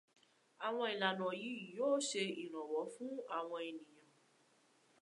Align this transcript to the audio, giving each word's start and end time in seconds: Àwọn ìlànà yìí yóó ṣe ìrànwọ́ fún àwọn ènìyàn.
Àwọn 0.67 0.87
ìlànà 0.93 1.25
yìí 1.41 1.63
yóó 1.77 1.95
ṣe 2.09 2.21
ìrànwọ́ 2.43 2.83
fún 2.93 3.13
àwọn 3.37 3.59
ènìyàn. 3.69 4.09